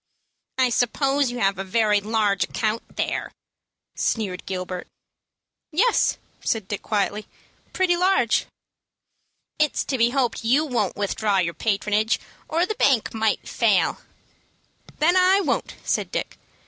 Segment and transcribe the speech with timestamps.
[0.57, 3.31] "I suppose you have a very large account there,"
[3.93, 4.87] sneered Gilbert.
[5.71, 7.27] "Yes," said Dick, quietly;
[7.71, 8.47] "pretty large."
[9.59, 12.19] "It's to be hoped you won't withdraw your patronage,
[12.49, 13.99] or the bank might fail."
[14.97, 16.39] "Then I won't," said Dick.